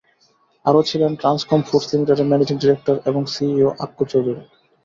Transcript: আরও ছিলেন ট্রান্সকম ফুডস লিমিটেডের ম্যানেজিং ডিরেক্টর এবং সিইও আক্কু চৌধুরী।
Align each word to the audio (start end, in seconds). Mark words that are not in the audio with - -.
আরও 0.65 0.81
ছিলেন 0.83 1.11
ট্রান্সকম 1.15 1.59
ফুডস 1.67 1.85
লিমিটেডের 1.91 2.29
ম্যানেজিং 2.29 2.55
ডিরেক্টর 2.59 2.95
এবং 3.05 3.21
সিইও 3.33 3.69
আক্কু 3.83 4.03
চৌধুরী। 4.11 4.41